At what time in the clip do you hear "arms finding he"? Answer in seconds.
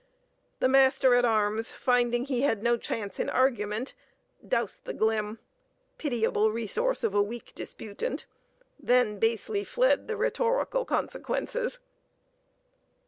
1.25-2.41